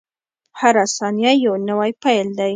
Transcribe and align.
•هره 0.59 0.85
ثانیه 0.97 1.31
یو 1.45 1.55
نوی 1.67 1.91
پیل 2.03 2.27
دی. 2.37 2.49